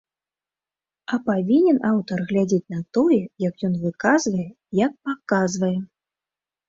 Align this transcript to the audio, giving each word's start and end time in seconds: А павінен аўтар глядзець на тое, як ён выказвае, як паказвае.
А 1.13 1.17
павінен 1.27 1.77
аўтар 1.91 2.23
глядзець 2.33 2.71
на 2.77 2.81
тое, 2.99 3.19
як 3.49 3.55
ён 3.71 3.77
выказвае, 3.87 4.47
як 4.85 4.91
паказвае. 5.11 5.75